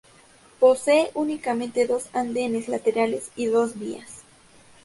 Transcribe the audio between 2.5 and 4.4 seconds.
laterales y dos vías.